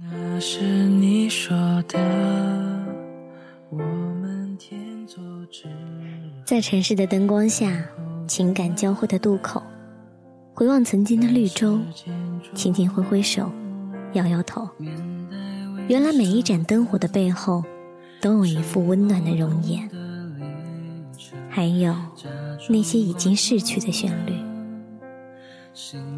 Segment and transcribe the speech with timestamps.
[0.00, 1.56] 那是你说
[1.88, 1.98] 的，
[3.68, 5.64] 我们天作之
[6.44, 7.84] 在城市的灯光下，
[8.28, 9.60] 情感交汇的渡口，
[10.54, 11.80] 回望曾经的绿洲，
[12.54, 13.50] 轻轻挥挥手，
[14.12, 14.68] 摇摇头。
[15.88, 17.64] 原来每一盏灯火的背后，
[18.20, 19.90] 都有一副温暖的容颜，
[21.48, 21.92] 还有
[22.68, 24.32] 那些已经逝去的旋律。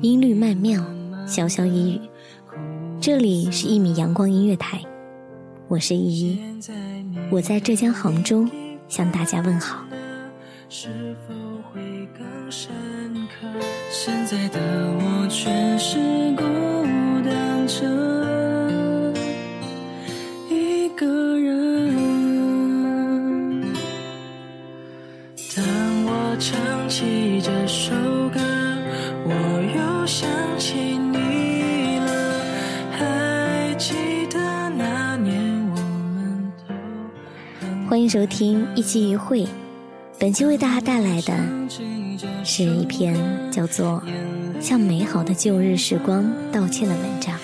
[0.03, 0.83] 音律曼妙，
[1.27, 2.01] 潇潇一语。
[3.01, 4.79] 这里是一米阳光音乐台，
[5.69, 6.41] 我是依依，
[7.31, 8.47] 我在浙江杭州
[8.89, 9.83] 向大家问好。
[10.69, 11.35] 是否
[11.73, 11.81] 会
[12.13, 12.71] 更深
[13.29, 13.49] 刻？
[13.91, 15.97] 现在的我却是
[16.37, 16.45] 孤
[38.01, 39.47] 欢迎收听一期一会，
[40.19, 41.35] 本期为大家带来的
[42.43, 43.15] 是一篇
[43.51, 44.03] 叫做
[44.59, 47.39] 《向美好的旧日时光道歉》的文章。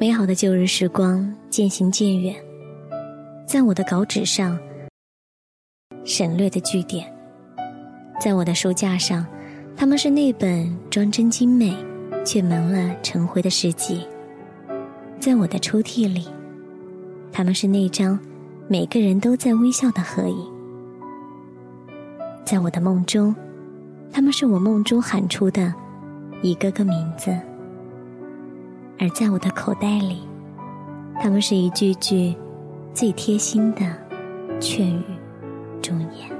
[0.00, 2.34] 美好的旧日时光渐行渐远，
[3.46, 4.58] 在我的稿纸上
[6.06, 7.06] 省略的句点，
[8.18, 9.26] 在我的书架上，
[9.76, 11.76] 他们是那本装帧精美
[12.24, 13.98] 却蒙了尘灰的诗集；
[15.18, 16.26] 在我的抽屉里，
[17.30, 18.18] 他们是那张
[18.68, 20.50] 每个人都在微笑的合影；
[22.42, 23.36] 在我的梦中，
[24.10, 25.74] 他们是我梦中喊出的
[26.40, 27.38] 一个个名字。
[29.02, 30.28] 而在我的口袋里，
[31.22, 32.36] 他们是一句句
[32.92, 33.80] 最贴心的
[34.60, 35.02] 劝语
[35.80, 36.30] 忠言。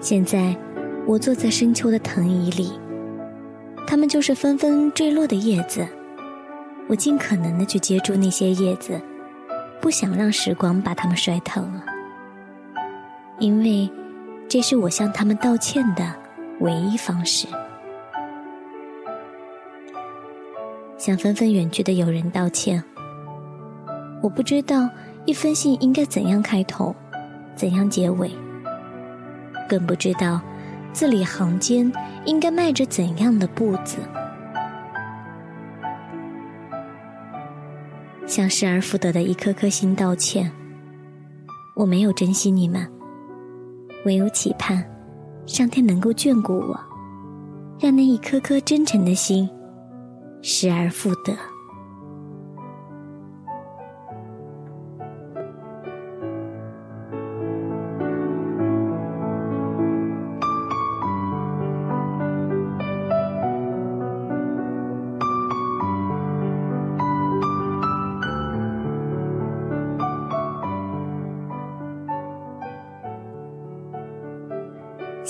[0.00, 0.56] 现在，
[1.06, 2.83] 我坐在深秋的藤椅里。
[4.06, 5.86] 就是纷纷坠落的叶子，
[6.88, 9.00] 我尽可能的去接住那些叶子，
[9.80, 11.84] 不想让时光把它们摔疼了，
[13.38, 13.90] 因为
[14.48, 16.04] 这是我向他们道歉的
[16.60, 17.46] 唯一方式。
[20.96, 22.82] 向纷纷远去的友人道歉，
[24.22, 24.88] 我不知道
[25.26, 26.94] 一封信应该怎样开头，
[27.54, 28.30] 怎样结尾，
[29.68, 30.40] 更不知道。
[30.94, 31.92] 字里行间
[32.24, 33.98] 应该迈着怎样的步子？
[38.26, 40.50] 向失而复得的一颗颗心道歉。
[41.74, 42.88] 我没有珍惜你们，
[44.06, 44.82] 唯有期盼
[45.46, 46.80] 上天能够眷顾我，
[47.80, 49.50] 让那一颗颗真诚的心
[50.42, 51.53] 失而复得。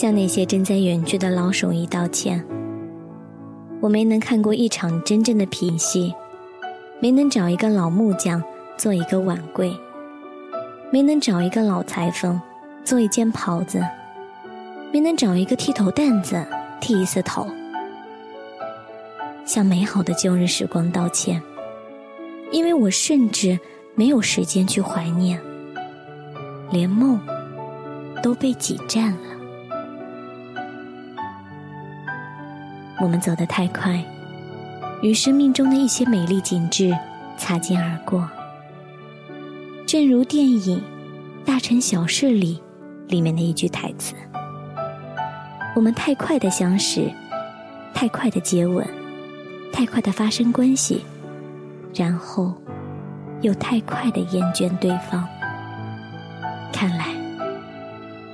[0.04, 2.44] 向那些正在远去的老手艺道歉。
[3.80, 6.12] 我没能看过一场真正的品戏，
[7.00, 8.42] 没能找一个老木匠
[8.76, 9.74] 做一个碗柜，
[10.90, 12.38] 没能找一个老裁缝
[12.84, 13.82] 做一件袍子，
[14.92, 16.44] 没能找一个剃头担子
[16.82, 17.48] 剃一次头。
[19.46, 21.40] 向美好的旧日时光道歉，
[22.52, 23.58] 因为我甚至
[23.94, 25.40] 没有时间去怀念，
[26.70, 27.18] 连梦
[28.22, 29.33] 都被挤占了。
[33.04, 34.02] 我们走得太快，
[35.02, 36.96] 与生命中的一些美丽景致
[37.36, 38.26] 擦肩而过。
[39.86, 40.82] 正如电影
[41.46, 42.62] 《大城小事》里
[43.08, 44.14] 里面的一句台词
[45.76, 47.12] ：“我们太快的相识，
[47.92, 48.88] 太快的接吻。”
[49.70, 51.04] 太快的发生关系，
[51.94, 52.54] 然后
[53.42, 55.28] 又太快的厌倦对方，
[56.72, 57.08] 看来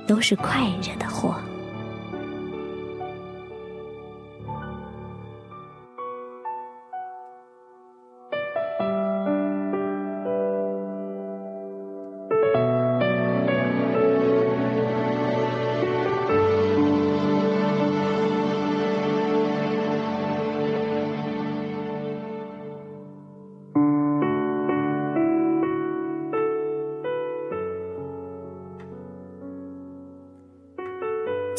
[0.07, 1.35] 都是快惹的祸。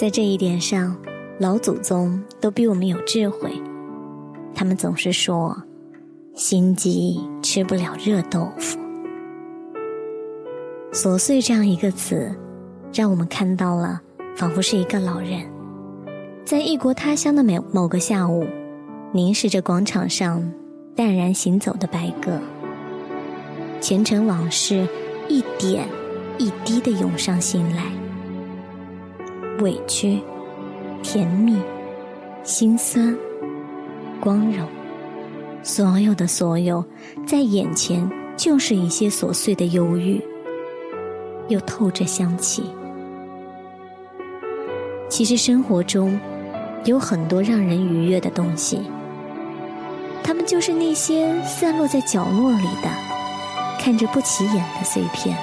[0.02, 0.96] 在这一点上，
[1.38, 3.52] 老祖宗都比我们有智慧。
[4.52, 5.56] 他们总是说
[6.34, 8.80] ：“心急吃不了热豆腐。”
[10.92, 12.34] 琐碎这样一个词，
[12.92, 14.02] 让我们看到了，
[14.34, 15.48] 仿佛是一个老人，
[16.44, 18.44] 在异国他乡的某某个下午，
[19.12, 20.42] 凝视着广场上
[20.96, 22.40] 淡然行走的白鸽，
[23.80, 24.84] 前尘往事
[25.28, 25.86] 一点
[26.38, 28.01] 一滴的涌上心来。
[29.62, 30.20] 委屈、
[31.02, 31.62] 甜蜜、
[32.42, 33.16] 心酸、
[34.20, 34.66] 光荣，
[35.62, 36.84] 所有的所有，
[37.26, 40.20] 在眼前就是一些琐碎的忧郁，
[41.48, 42.64] 又透着香气。
[45.08, 46.18] 其实生活中
[46.84, 48.80] 有很多让人愉悦的东西，
[50.24, 52.90] 它们就是那些散落在角落里的、
[53.78, 55.36] 看着不起眼的碎片，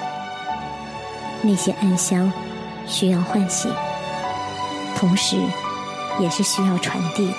[1.41, 2.31] 那些暗香
[2.85, 3.71] 需要唤醒。
[4.99, 5.37] 同时，
[6.19, 7.33] 也是需要传递的。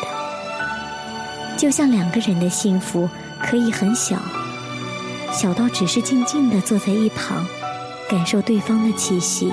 [1.58, 3.06] 就像两个人的幸福
[3.42, 4.16] 可以很小，
[5.30, 7.44] 小到只是静静的坐在一旁，
[8.08, 9.52] 感受对方的气息；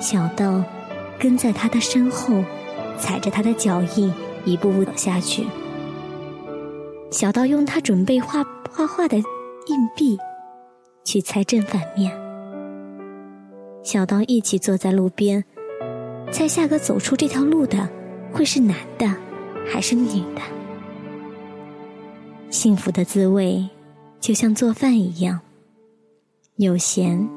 [0.00, 0.60] 小到
[1.20, 2.42] 跟在他的身后，
[2.98, 4.12] 踩着他的脚印
[4.44, 5.44] 一步步走下去；
[7.12, 9.24] 小到用他准备画画画的硬
[9.96, 10.18] 币
[11.04, 12.10] 去猜正反面；
[13.84, 15.44] 小到一起坐在路边。
[16.30, 17.88] 猜下个走出这条路的
[18.32, 19.08] 会是男的
[19.66, 20.42] 还是女的？
[22.50, 23.68] 幸福的滋味
[24.20, 25.40] 就像做饭一样，
[26.56, 27.28] 有咸，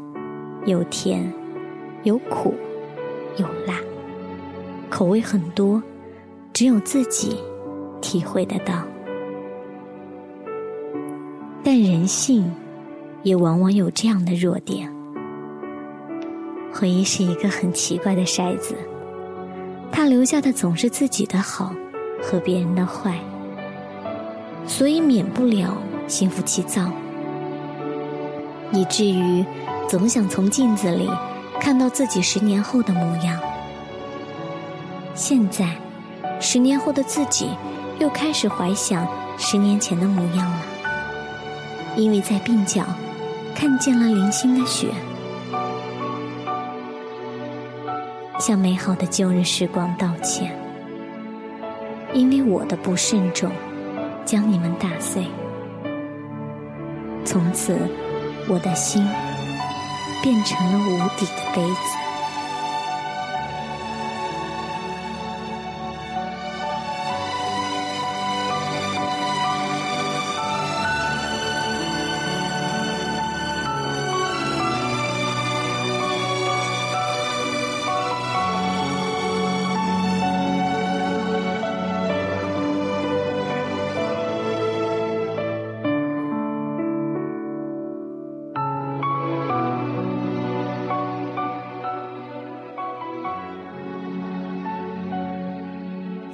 [0.65, 1.31] 有甜，
[2.03, 2.53] 有苦，
[3.37, 3.79] 有辣，
[4.89, 5.81] 口味很多，
[6.53, 7.37] 只有自己
[8.01, 8.83] 体会得到。
[11.63, 12.51] 但人性
[13.23, 14.98] 也往往有这样的弱点。
[16.71, 18.75] 回忆是一个很奇怪的筛子，
[19.91, 21.73] 它留下的总是自己的好
[22.21, 23.19] 和别人的坏，
[24.67, 25.75] 所以免不了
[26.07, 26.91] 心浮气躁，
[28.71, 29.43] 以至于
[29.87, 31.09] 总想从镜子里
[31.59, 33.39] 看到自己十年后的模样。
[35.15, 35.75] 现在，
[36.39, 37.49] 十年后的自己
[37.97, 39.05] 又开始怀想
[39.37, 40.61] 十年前的模样了，
[41.97, 42.85] 因为在鬓角
[43.53, 44.87] 看见了零星的雪。
[48.39, 50.57] 向美好的旧日时光道歉，
[52.13, 53.51] 因为我的不慎重，
[54.23, 55.25] 将你们打碎。
[57.25, 57.77] 从此，
[58.47, 59.05] 我的心
[60.23, 61.98] 变成了无底的杯子。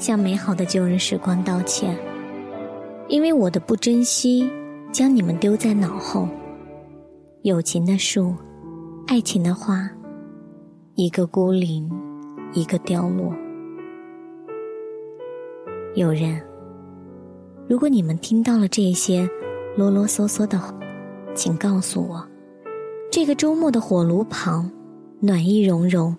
[0.05, 1.97] 向美好的旧日时光道歉，
[3.07, 4.47] 因为我的不珍惜，
[4.91, 6.29] 将你们丢在脑后。
[7.41, 8.35] 友情的树，
[9.07, 9.89] 爱情的花，
[10.93, 11.91] 一个孤零，
[12.53, 13.33] 一个凋落。
[15.95, 16.39] 有人，
[17.67, 19.27] 如果你们听到了这些
[19.75, 20.61] 啰啰嗦嗦的，
[21.33, 22.23] 请告诉我，
[23.11, 24.69] 这个周末的火炉旁，
[25.19, 26.15] 暖意融融，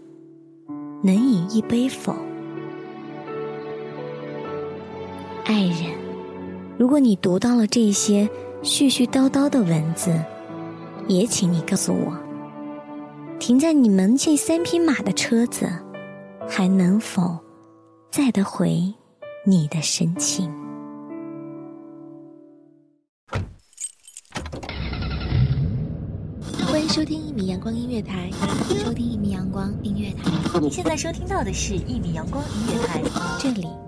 [1.05, 2.13] 能饮一杯否？
[5.47, 5.97] 爱人，
[6.77, 8.29] 如果你读到了这些
[8.65, 10.21] 絮絮叨叨的文字，
[11.07, 12.19] 也请你告诉我，
[13.39, 15.71] 停在你门前三匹马的车子，
[16.49, 17.39] 还能否
[18.11, 18.93] 载得回
[19.45, 20.51] 你的深情？
[26.67, 28.29] 欢迎收听一米阳光音乐台，
[28.85, 30.59] 收听一米阳光音乐台。
[30.59, 33.01] 你现在收听到的是一米阳光音乐台，
[33.39, 33.69] 这里